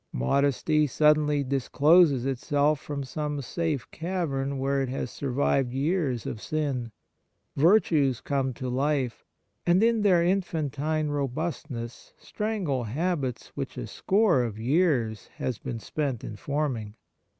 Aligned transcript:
Modesty 0.13 0.87
suddenly 0.87 1.43
dis 1.43 1.67
closes 1.69 2.25
itself 2.25 2.79
from 2.79 3.03
some 3.03 3.39
safe 3.39 3.85
cavern 3.91 4.57
where 4.57 4.81
it 4.81 4.89
has 4.89 5.11
survived 5.11 5.73
years 5.75 6.25
of 6.25 6.41
sin. 6.41 6.91
Virtues 7.55 8.19
come 8.19 8.51
to 8.55 8.67
life, 8.67 9.23
and 9.63 9.83
in 9.83 10.01
their 10.01 10.23
infantine 10.23 11.09
robust 11.11 11.69
ness 11.69 12.13
strangle 12.17 12.85
habits 12.85 13.49
which 13.53 13.77
a 13.77 13.85
score 13.85 14.41
of 14.41 14.57
years 14.57 15.27
has 15.35 15.59
been 15.59 15.77
spent 15.79 16.23
in 16.23 16.35
forming. 16.35 16.95